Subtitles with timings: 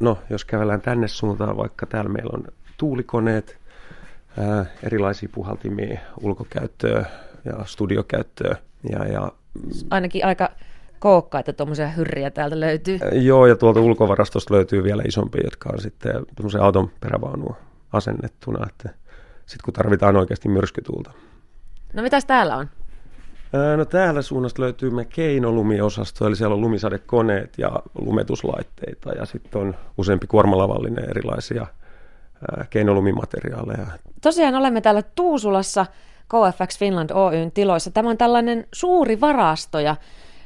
[0.00, 2.44] No, jos kävellään tänne suuntaan, vaikka täällä meillä on
[2.76, 3.58] tuulikoneet,
[4.38, 7.04] ää, erilaisia puhaltimia, ulkokäyttöä
[7.44, 8.56] ja studiokäyttöä.
[8.90, 9.32] Ja, ja,
[9.90, 10.50] Ainakin aika
[10.98, 12.98] kookkaita tuommoisia hyrriä täältä löytyy.
[13.12, 17.56] joo, ja tuolta ulkovarastosta löytyy vielä isompia, jotka on sitten semmoisen auton perävaunuun
[17.92, 18.88] asennettuna, että
[19.46, 21.10] sitten kun tarvitaan oikeasti myrskytuulta.
[21.92, 22.68] No mitäs täällä on?
[23.76, 29.74] No täällä suunnasta löytyy me keinolumiosasto, eli siellä on lumisadekoneet ja lumetuslaitteita ja sitten on
[29.98, 31.66] useampi kuormalavallinen erilaisia
[32.70, 33.86] keinolumimateriaaleja.
[34.22, 35.86] Tosiaan olemme täällä Tuusulassa
[36.28, 37.90] KFX Finland Oyn tiloissa.
[37.90, 39.96] Tämä on tällainen suuri varasto ja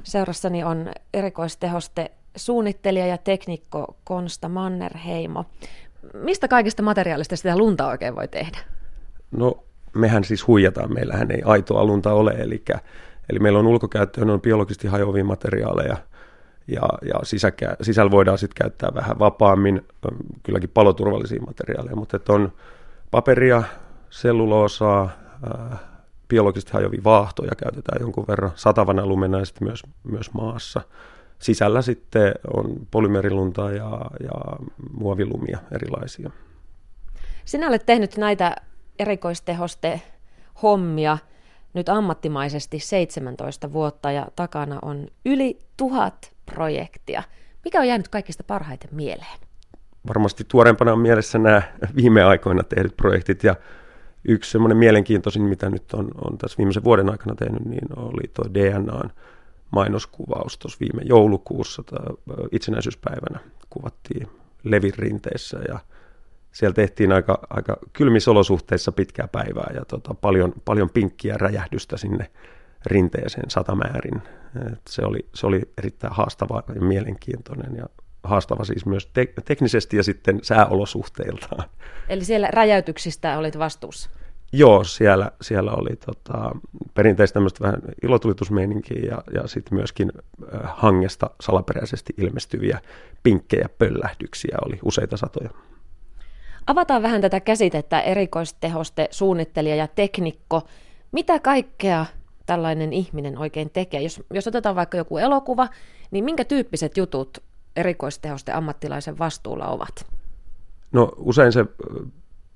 [0.03, 5.45] seurassani on erikoistehoste suunnittelija ja teknikko Konsta Mannerheimo.
[6.15, 8.59] Mistä kaikista materiaalista sitä lunta oikein voi tehdä?
[9.31, 9.65] No
[9.95, 12.65] mehän siis huijataan, meillähän ei aitoa lunta ole, eli,
[13.31, 15.97] eli meillä on ulkokäyttöön on biologisesti hajoavia materiaaleja
[16.69, 19.87] ja, ja sisäkä, sisällä voidaan sitten käyttää vähän vapaammin,
[20.43, 22.53] kylläkin paloturvallisia materiaaleja, mutta että on
[23.11, 23.63] paperia,
[24.11, 25.11] selluloosaa,
[26.29, 30.81] biologisesti hajoavia vaahtoja käytetään jonkun verran satavana lumena ja sitten myös, myös maassa.
[31.39, 36.31] Sisällä sitten on polymerilunta ja, ja muovilumia erilaisia.
[37.45, 38.57] Sinä olet tehnyt näitä
[38.99, 40.01] erikoistehoste
[40.63, 41.19] hommia
[41.75, 47.23] nyt ammattimaisesti 17 vuotta ja takana on yli tuhat projektia.
[47.65, 49.39] Mikä on jäänyt kaikista parhaiten mieleen?
[50.09, 51.63] varmasti tuoreempana on mielessä nämä
[51.97, 53.57] viime aikoina tehdyt projektit ja
[54.29, 58.45] yksi semmoinen mielenkiintoisin, mitä nyt on, on tässä viimeisen vuoden aikana tehnyt, niin oli tuo
[58.55, 59.11] DNAn
[59.71, 61.83] mainoskuvaus tuossa viime joulukuussa
[62.53, 63.39] itsenäisyyspäivänä
[63.71, 64.29] kuvattiin
[64.63, 65.79] Levin rinteessä ja
[66.53, 72.31] siellä tehtiin aika, aika kylmissä olosuhteissa pitkää päivää ja tota, paljon, paljon pinkkiä räjähdystä sinne
[72.87, 74.23] rinteeseen satamäärin.
[74.73, 77.87] Et se, oli, se oli erittäin haastava ja mielenkiintoinen ja
[78.23, 81.65] haastava siis myös te- teknisesti ja sitten sääolosuhteiltaan.
[82.09, 84.11] Eli siellä räjäytyksistä olit vastuussa.
[84.53, 86.53] Joo, siellä, siellä oli tota,
[86.95, 90.13] perinteistä tämmöistä vähän ilotulitusmeininkiä ja, ja sitten myöskin
[90.65, 92.81] hangesta salaperäisesti ilmestyviä
[93.23, 95.51] pinkkejä pöllähdyksiä oli useita satoja.
[96.67, 100.63] Avataan vähän tätä käsitettä erikoistehoste, suunnittelija ja teknikko.
[101.13, 102.07] Mitä kaikkea
[102.47, 104.03] tällainen ihminen oikein tekee?
[104.03, 105.69] Jos, jos otetaan vaikka joku elokuva,
[106.11, 107.39] niin minkä tyyppiset jutut
[107.77, 110.07] erikoistehoste ammattilaisen vastuulla ovat?
[110.93, 111.67] No usein se ö,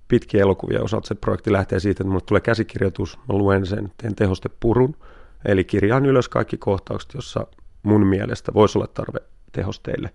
[0.09, 4.15] pitkien elokuvien osalta se projekti lähtee siitä, että mulle tulee käsikirjoitus, mä luen sen, teen
[4.15, 4.97] tehostepurun,
[5.45, 7.47] eli kirjaan ylös kaikki kohtaukset, jossa
[7.83, 9.19] mun mielestä voisi olla tarve
[9.53, 10.11] tehosteille.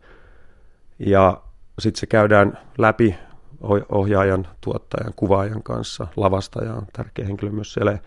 [1.00, 1.42] Ja
[1.80, 3.16] sitten se käydään läpi
[3.90, 7.98] ohjaajan, tuottajan, kuvaajan kanssa, lavastaja on tärkeä henkilö myös siellä.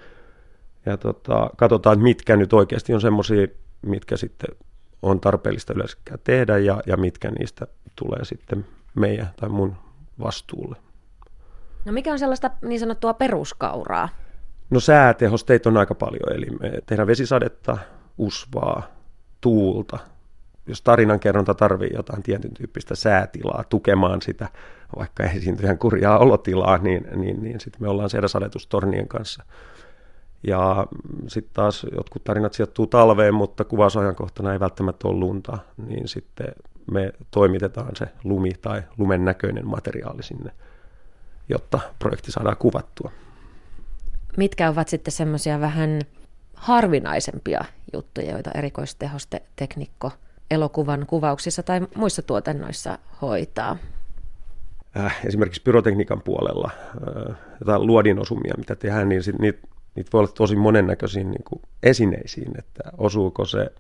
[0.86, 3.46] Ja tota, katsotaan, mitkä nyt oikeasti on semmoisia,
[3.82, 4.56] mitkä sitten
[5.02, 7.66] on tarpeellista yleensä tehdä ja, ja mitkä niistä
[7.96, 9.76] tulee sitten meidän tai mun
[10.20, 10.76] vastuulle.
[11.84, 14.08] No mikä on sellaista niin sanottua peruskauraa?
[14.70, 17.78] No säätehosteita on aika paljon, eli me tehdään vesisadetta,
[18.18, 18.82] usvaa,
[19.40, 19.98] tuulta.
[20.66, 24.48] Jos tarinankerronta tarvii jotain tietyn tyyppistä säätilaa tukemaan sitä,
[24.98, 29.44] vaikka esiintyjän kurjaa olotilaa, niin, niin, niin sitten me ollaan siellä sadetustornien kanssa.
[30.46, 30.86] Ja
[31.28, 36.46] sitten taas jotkut tarinat sijoittuu talveen, mutta kuvausajankohtana ei välttämättä ole lunta, niin sitten
[36.90, 40.50] me toimitetaan se lumi tai lumen näköinen materiaali sinne,
[41.48, 43.10] jotta projekti saadaan kuvattua.
[44.36, 46.00] Mitkä ovat sitten semmoisia vähän
[46.54, 50.12] harvinaisempia juttuja, joita erikoistehoste teknikko
[50.54, 53.76] elokuvan kuvauksissa tai muissa tuotannoissa hoitaa?
[54.96, 60.56] Äh, esimerkiksi pyrotekniikan puolella äh, jotain luodinosumia, mitä tehdään, niin niitä, niitä voi olla tosi
[60.56, 63.70] monennäköisiin niin kuin esineisiin, että osuuko se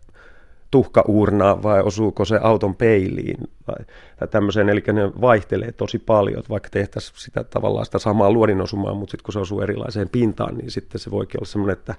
[0.70, 3.36] tuhkauurnaan vai osuuko se auton peiliin
[3.66, 3.84] tai,
[4.18, 8.94] tai tämmöiseen, eli ne vaihtelee tosi paljon, että vaikka tehtäisiin sitä tavallaan sitä samaa luodinosumaa,
[8.94, 11.94] mutta sitten kun se osuu erilaiseen pintaan, niin sitten se voikin olla semmoinen, että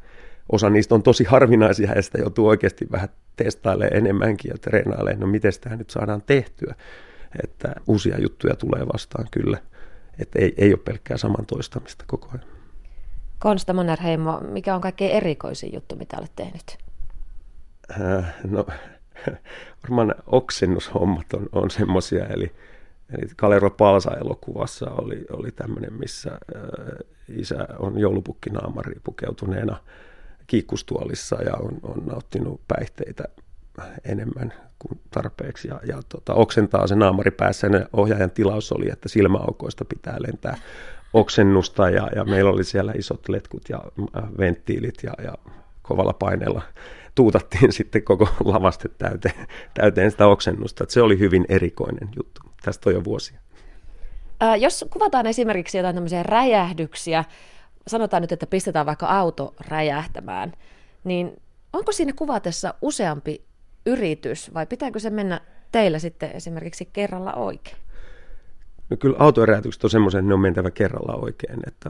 [0.52, 5.28] osa niistä on tosi harvinaisia ja sitä joutuu oikeasti vähän testailemaan enemmänkin ja treenailemaan, no
[5.28, 6.76] miten tämä nyt saadaan tehtyä,
[7.44, 9.58] että uusia juttuja tulee vastaan kyllä,
[10.20, 12.46] että ei, ei ole pelkkää saman toistamista koko ajan.
[13.40, 16.78] Konsta Mannerheimo, mikä on kaikkein erikoisin juttu, mitä olet tehnyt?
[18.02, 18.66] Äh, no
[19.84, 22.52] varmaan oksennushommat on, on semmoisia, eli,
[23.18, 26.60] eli Kalero Palsa-elokuvassa oli, oli tämmöinen, missä äh,
[27.28, 29.78] isä on joulupukkinaamari pukeutuneena
[30.48, 33.24] kiikkustuolissa ja on, on nauttinut päihteitä
[34.06, 39.10] enemmän kuin tarpeeksi ja, ja tota, oksentaa se naamari päässä ja ohjaajan tilaus oli, että
[39.10, 40.58] silmäaukoista pitää lentää
[41.14, 43.82] oksennusta ja, ja meillä oli siellä isot letkut ja
[44.18, 45.34] äh, venttiilit ja, ja
[45.82, 46.62] kovalla paineella
[47.16, 50.84] tuutattiin sitten koko lavaste täyteen, täyteen sitä oksennusta.
[50.84, 52.42] Että se oli hyvin erikoinen juttu.
[52.62, 53.40] tästä on jo vuosia.
[54.40, 57.24] Ää, jos kuvataan esimerkiksi jotain tämmöisiä räjähdyksiä,
[57.88, 60.54] sanotaan nyt, että pistetään vaikka auto räjähtämään,
[61.04, 61.42] niin
[61.74, 63.46] onko siinä kuvatessa useampi
[63.86, 65.42] yritys vai pitääkö se mennä
[65.72, 67.78] teillä sitten esimerkiksi kerralla oikein?
[68.90, 71.60] No kyllä autoeräjätykset on semmoisia, että ne on mentävä kerralla oikein.
[71.68, 71.90] Että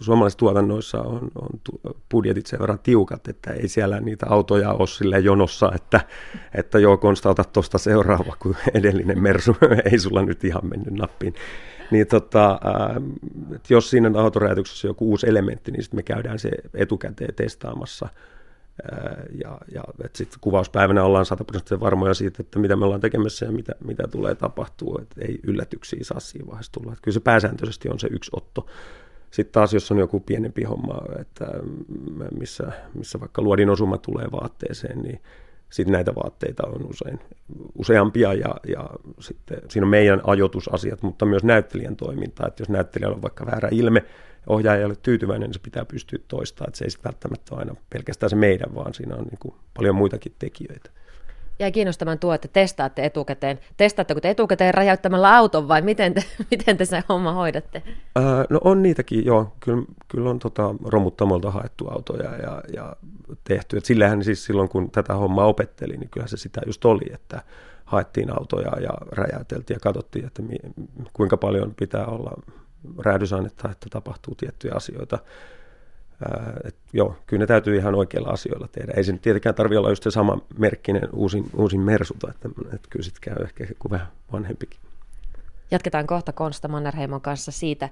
[0.00, 1.60] suomalaisissa tuotannoissa on, on
[2.10, 6.00] budjetit sen verran tiukat, että ei siellä niitä autoja ole sille jonossa, että,
[6.54, 9.56] että joo, Konsta, ota tuosta seuraava, kun edellinen Mersu
[9.92, 11.34] ei sulla nyt ihan mennyt nappiin.
[11.90, 12.60] Niin tota,
[13.70, 18.08] jos siinä autoräjätyksessä on joku uusi elementti, niin sitten me käydään se etukäteen testaamassa–
[19.44, 19.84] ja, ja
[20.14, 24.34] sitten kuvauspäivänä ollaan sataprosenttisen varmoja siitä, että mitä me ollaan tekemässä ja mitä, mitä tulee
[24.34, 26.92] tapahtuu, että ei yllätyksiä saa siinä vaiheessa tulla.
[26.92, 28.66] Että kyllä se pääsääntöisesti on se yksi otto.
[29.30, 31.46] Sitten taas, jos on joku pienempi homma, että
[32.38, 35.20] missä, missä vaikka luodin osuma tulee vaatteeseen, niin
[35.70, 37.20] sitten näitä vaatteita on usein
[37.78, 38.90] useampia ja, ja
[39.20, 43.68] sitten siinä on meidän ajoitusasiat, mutta myös näyttelijän toiminta, että jos näyttelijällä on vaikka väärä
[43.72, 44.04] ilme,
[44.46, 47.74] ohjaaja ei ole tyytyväinen, niin se pitää pystyä toistamaan, että se ei välttämättä ole aina
[47.90, 50.90] pelkästään se meidän, vaan siinä on niin kuin paljon muitakin tekijöitä.
[51.60, 53.58] Jäi kiinnostamaan tuo, että testaatte etukäteen.
[53.76, 57.82] Testaatteko te etukäteen räjäyttämällä auton vai miten te, miten te sen homma hoidatte?
[58.16, 59.56] Ää, no on niitäkin, joo.
[59.60, 62.96] Kyllä, kyllä on tota, romuttamolta haettu autoja ja, ja
[63.44, 63.76] tehty.
[63.76, 67.42] Et sillähän siis silloin, kun tätä hommaa opetteli, niin kyllä se sitä just oli, että
[67.84, 70.56] haettiin autoja ja räjäyteltiin ja katsottiin, että mi,
[71.12, 72.32] kuinka paljon pitää olla
[72.98, 75.18] räädysainetta, että tapahtuu tiettyjä asioita.
[76.28, 78.92] Ää, et joo, kyllä ne täytyy ihan oikeilla asioilla tehdä.
[78.96, 82.88] Ei se nyt tietenkään tarvitse olla just se sama merkkinen uusin, uusin mersuta, että, että
[82.90, 84.80] kyllä sitten käy ehkä joku vähän vanhempikin.
[85.70, 87.88] Jatketaan kohta Konsta Mannerheimon kanssa siitä,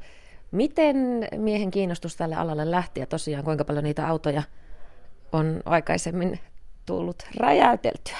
[0.51, 0.97] miten
[1.37, 4.43] miehen kiinnostus tälle alalle lähti ja tosiaan kuinka paljon niitä autoja
[5.33, 6.41] on aikaisemmin
[6.87, 8.19] tullut räjäyteltyä.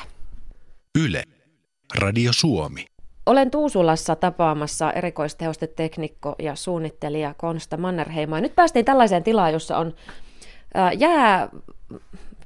[1.05, 1.23] Yle,
[1.99, 2.87] Radio Suomi.
[3.29, 8.41] Olen Tuusulassa tapaamassa erikoistehosteteknikko ja suunnittelija Konsta Mannerheimoa.
[8.41, 9.95] Nyt päästiin tällaiseen tilaan, jossa on
[10.99, 11.49] jää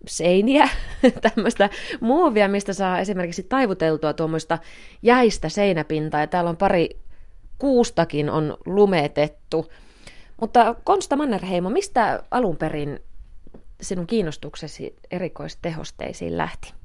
[0.06, 0.68] seiniä,
[1.34, 1.70] tämmöistä
[2.00, 4.58] muovia, mistä saa esimerkiksi taivuteltua tuommoista
[5.02, 6.20] jäistä seinäpintaa.
[6.20, 6.88] Ja täällä on pari
[7.58, 9.72] kuustakin on lumetettu.
[10.40, 13.00] Mutta Konsta Mannerheimo, mistä alun perin
[13.80, 16.81] sinun kiinnostuksesi erikoistehosteisiin lähti?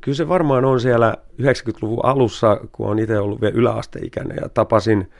[0.00, 5.10] Kyllä se varmaan on siellä 90-luvun alussa, kun on itse ollut vielä yläasteikäinen ja tapasin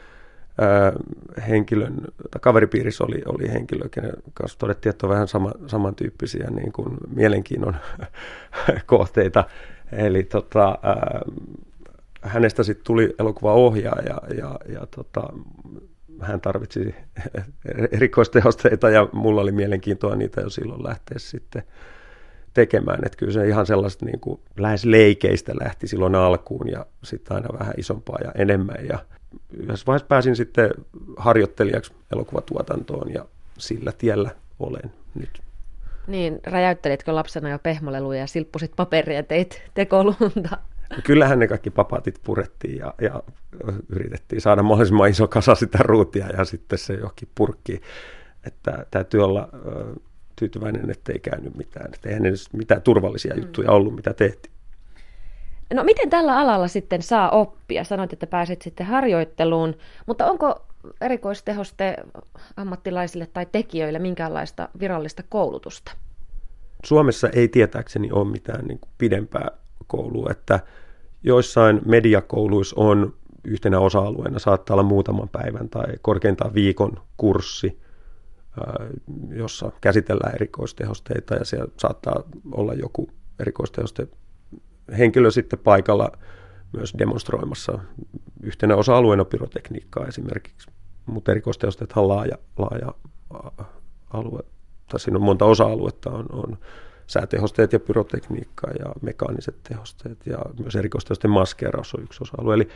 [0.62, 0.92] äh,
[1.48, 1.94] henkilön,
[2.30, 6.96] tai kaveripiirissä oli, oli henkilö, kenen kanssa todettiin, että on vähän sama, samantyyppisiä niin kuin
[7.14, 7.76] mielenkiinnon
[8.86, 9.44] kohteita.
[9.92, 11.20] Eli tota, äh,
[12.22, 15.22] hänestä sitten tuli elokuvaohjaaja ja, ja, ja tota,
[16.20, 16.94] hän tarvitsi
[17.92, 21.62] erikoistehosteita ja mulla oli mielenkiintoa niitä jo silloin lähteä sitten
[22.54, 22.98] tekemään.
[23.06, 27.58] Että kyllä se ihan sellaista niin kuin lähes leikeistä lähti silloin alkuun ja sitten aina
[27.58, 28.86] vähän isompaa ja enemmän.
[28.88, 28.98] Ja
[29.56, 30.70] yhdessä vaiheessa pääsin sitten
[31.16, 33.24] harjoittelijaksi elokuvatuotantoon ja
[33.58, 35.42] sillä tiellä olen nyt.
[36.06, 40.58] Niin, räjäyttelitkö lapsena jo pehmoleluja ja silppusit paperia ja teit tekolunta?
[41.04, 43.22] Kyllähän ne kaikki papatit purettiin ja, ja
[43.88, 47.82] yritettiin saada mahdollisimman iso kasa sitä ruutia ja sitten se johonkin purkkiin.
[48.46, 49.48] Että täytyy olla
[50.44, 51.94] tyytyväinen, että ei käynyt mitään.
[51.94, 53.40] Että eihän ne mitään turvallisia mm.
[53.40, 54.54] juttuja ollut, mitä tehtiin.
[55.74, 57.84] No miten tällä alalla sitten saa oppia?
[57.84, 59.74] Sanoit, että pääsit sitten harjoitteluun,
[60.06, 60.66] mutta onko
[61.00, 61.96] erikoistehoste
[62.56, 65.92] ammattilaisille tai tekijöille minkäänlaista virallista koulutusta?
[66.84, 69.50] Suomessa ei tietääkseni ole mitään niin kuin pidempää
[69.86, 70.60] koulua, että
[71.22, 77.83] joissain mediakouluissa on yhtenä osa-alueena, saattaa olla muutaman päivän tai korkeintaan viikon kurssi,
[79.28, 84.08] jossa käsitellään erikoistehosteita ja siellä saattaa olla joku erikoistehoste
[84.98, 86.12] henkilö sitten paikalla
[86.72, 87.78] myös demonstroimassa
[88.42, 90.70] yhtenä osa-alueena pyrotekniikkaa esimerkiksi.
[91.06, 92.94] Mutta erikoistehosteethan on laaja, laaja
[94.10, 94.42] alue,
[94.88, 96.58] tai siinä on monta osa-aluetta, on, on
[97.06, 102.54] säätehosteet ja pyrotekniikka ja mekaaniset tehosteet ja myös erikoistehosten maskeeraus on yksi osa-alue.
[102.54, 102.68] Eli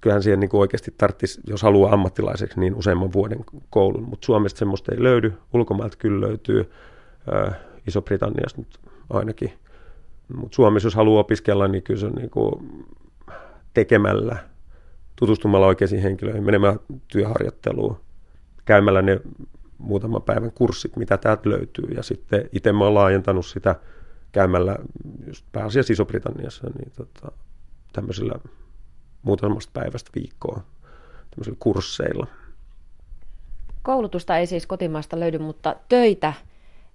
[0.00, 4.02] kyllähän siihen niin oikeasti tarvitsisi, jos haluaa ammattilaiseksi, niin useamman vuoden koulun.
[4.02, 6.70] Mutta Suomesta semmoista ei löydy, ulkomailta kyllä löytyy,
[7.86, 8.78] Iso-Britanniasta nyt
[9.10, 9.52] ainakin.
[10.36, 12.52] Mutta Suomessa, jos haluaa opiskella, niin kyllä se on niin kuin
[13.74, 14.36] tekemällä,
[15.16, 17.96] tutustumalla oikeisiin henkilöihin, menemään työharjoitteluun,
[18.64, 19.20] käymällä ne
[19.78, 21.84] muutaman päivän kurssit, mitä täältä löytyy.
[21.94, 23.74] Ja sitten itse mä oon laajentanut sitä
[24.32, 24.76] käymällä
[25.26, 27.32] just pääasiassa Iso-Britanniassa niin tota,
[27.92, 28.34] tämmöisillä
[29.26, 30.62] muutamasta päivästä viikkoa
[31.30, 32.26] tämmöisillä kursseilla.
[33.82, 36.32] Koulutusta ei siis kotimaasta löydy, mutta töitä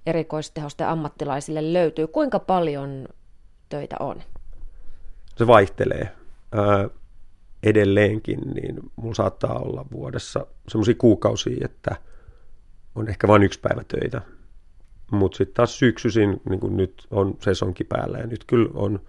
[0.05, 2.07] erikoistehosten ammattilaisille löytyy.
[2.07, 3.07] Kuinka paljon
[3.69, 4.21] töitä on?
[5.38, 6.11] Se vaihtelee.
[7.63, 11.95] edelleenkin, niin mulla saattaa olla vuodessa semmoisia kuukausia, että
[12.95, 14.21] on ehkä vain yksi päivä töitä.
[15.11, 19.00] Mutta sitten taas syksyisin, niin kuin nyt on sesonkin päällä ja nyt kyllä on,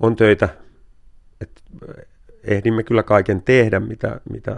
[0.00, 0.48] on töitä,
[1.40, 1.62] että
[2.44, 4.56] ehdimme kyllä kaiken tehdä, mitä, mitä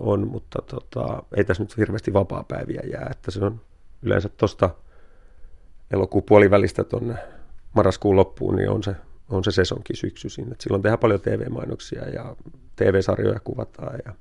[0.00, 3.60] on, mutta tota, ei tässä nyt hirveästi vapaa-päiviä jää, että se on
[4.02, 4.70] yleensä tuosta
[5.90, 7.14] elokuun puolivälistä tuonne
[7.74, 8.96] marraskuun loppuun, niin on se,
[9.28, 10.52] on se sesonkin syksyisin.
[10.52, 12.36] Et silloin tehdään paljon TV-mainoksia ja
[12.76, 14.12] TV-sarjoja kuvataan ja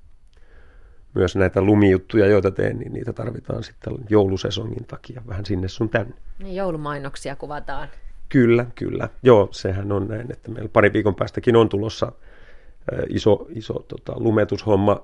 [1.13, 6.13] myös näitä lumijuttuja, joita teen, niin niitä tarvitaan sitten joulusesongin takia vähän sinne sun tänne.
[6.39, 7.87] Niin joulumainoksia kuvataan.
[8.29, 9.09] Kyllä, kyllä.
[9.23, 12.11] Joo, sehän on näin, että meillä pari viikon päästäkin on tulossa
[13.09, 15.03] iso, iso tota, lumetushomma,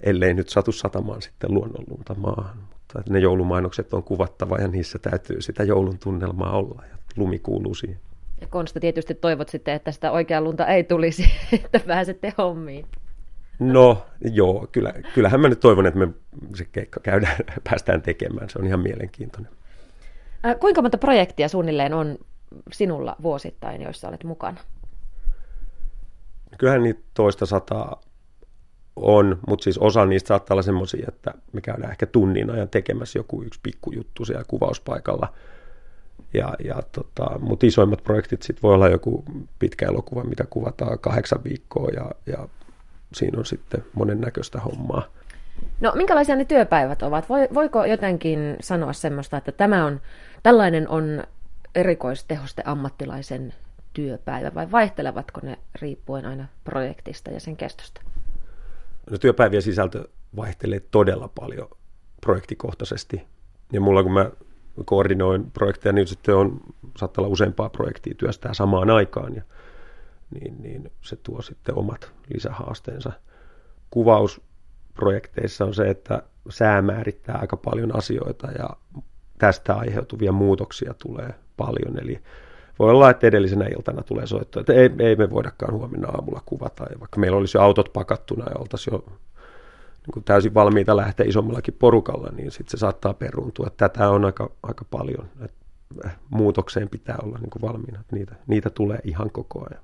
[0.00, 2.56] ellei nyt satu satamaan sitten luonnonlunta maahan.
[2.58, 7.74] Mutta ne joulumainokset on kuvattava ja niissä täytyy sitä joulun tunnelmaa olla ja lumi kuuluu
[7.74, 8.00] siihen.
[8.40, 12.86] Ja Konsta tietysti toivot sitten, että sitä oikeaa lunta ei tulisi, että pääsette hommiin.
[13.58, 16.08] No joo, kyllä, kyllähän mä nyt toivon, että me
[16.54, 17.36] se keikka käydään,
[17.68, 18.50] päästään tekemään.
[18.50, 19.52] Se on ihan mielenkiintoinen.
[20.60, 22.18] Kuinka monta projektia suunnilleen on
[22.72, 24.60] sinulla vuosittain, joissa olet mukana?
[26.58, 28.00] Kyllähän niitä toista sataa
[28.96, 33.18] on, mutta siis osa niistä saattaa olla semmoisia, että me käydään ehkä tunnin ajan tekemässä
[33.18, 35.32] joku yksi pikkujuttu siellä kuvauspaikalla.
[36.34, 39.24] Ja, ja tota, mutta isoimmat projektit sitten voi olla joku
[39.58, 42.48] pitkä elokuva, mitä kuvataan kahdeksan viikkoa ja, ja
[43.14, 45.02] siinä on sitten monennäköistä hommaa.
[45.80, 47.28] No minkälaisia ne työpäivät ovat?
[47.54, 50.00] Voiko jotenkin sanoa semmoista, että tämä on,
[50.42, 51.24] tällainen on
[51.74, 53.54] erikoistehoste ammattilaisen
[53.92, 58.00] työpäivä vai vaihtelevatko ne riippuen aina projektista ja sen kestosta?
[59.10, 61.68] No, työpäivien sisältö vaihtelee todella paljon
[62.20, 63.22] projektikohtaisesti.
[63.72, 64.30] Ja mulla kun mä
[64.84, 66.60] koordinoin projekteja, niin sitten on,
[66.96, 69.34] saattaa olla useampaa projektia työstää samaan aikaan.
[69.34, 69.42] Ja,
[70.30, 73.12] niin, niin se tuo sitten omat lisähaasteensa.
[73.90, 78.68] Kuvausprojekteissa on se, että sää määrittää aika paljon asioita ja
[79.38, 81.98] tästä aiheutuvia muutoksia tulee paljon.
[82.02, 82.22] Eli
[82.80, 86.84] voi olla, että edellisenä iltana tulee soitto, että ei, ei me voidakaan huomenna aamulla kuvata.
[86.90, 89.04] Ja vaikka meillä olisi jo autot pakattuna ja oltaisiin jo
[90.06, 93.66] niin kuin täysin valmiita lähteä isommallakin porukalla, niin sitten se saattaa peruuntua.
[93.76, 95.28] Tätä on aika, aika paljon.
[95.44, 95.54] Et
[96.04, 98.04] eh, muutokseen pitää olla niin kuin valmiina.
[98.12, 99.82] Niitä, niitä tulee ihan koko ajan.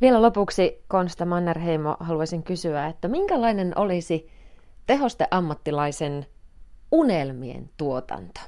[0.00, 4.30] Vielä lopuksi Konsta Mannerheimo haluaisin kysyä, että minkälainen olisi
[4.86, 6.26] tehoste ammattilaisen
[6.92, 8.40] unelmien tuotanto?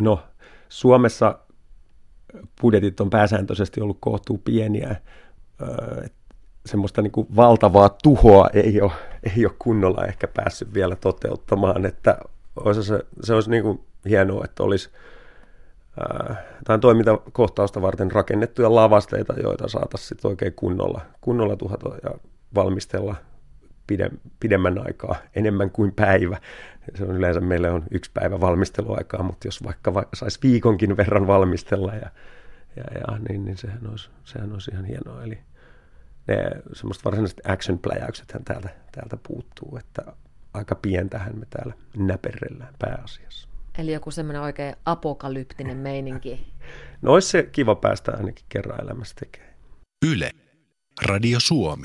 [0.00, 0.20] No,
[0.68, 1.38] Suomessa
[2.62, 4.96] budjetit on pääsääntöisesti ollut kohtuu pieniä.
[6.66, 8.92] semmoista niin kuin valtavaa tuhoa ei ole,
[9.36, 12.18] ei ole kunnolla ehkä päässyt vielä toteuttamaan, että
[12.56, 14.90] olisi se, se olisi niin kuin hienoa, että olisi
[16.64, 22.10] tämän toimintakohtausta varten rakennettuja lavasteita, joita saataisiin oikein kunnolla, kunnolla tuhata ja
[22.54, 23.16] valmistella
[24.40, 26.40] pidemmän aikaa, enemmän kuin päivä.
[26.94, 31.26] Se on yleensä meille on yksi päivä valmisteluaikaa, mutta jos vaikka va- saisi viikonkin verran
[31.26, 32.10] valmistella, ja,
[32.76, 35.22] ja, ja, niin, niin sehän, olisi, sehän olisi ihan hienoa.
[35.22, 35.38] Eli
[36.28, 36.36] ne
[36.72, 40.02] semmoista varsinaiset action-pläjäyksethän täältä, täältä puuttuu, että
[40.54, 43.48] aika pientähän me täällä näperrellään pääasiassa.
[43.78, 46.40] Eli joku semmoinen oikein apokalyptinen meininki.
[47.02, 49.54] No olisi se kiva päästä ainakin kerran elämässä tekemään.
[50.06, 50.30] Yle.
[51.02, 51.82] Radio Suomi.